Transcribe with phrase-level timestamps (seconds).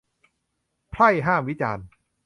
[0.91, 1.85] ไพร่ห้ามวิจารณ์!